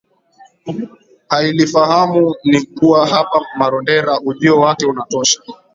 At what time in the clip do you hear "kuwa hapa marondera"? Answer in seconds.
2.61-4.19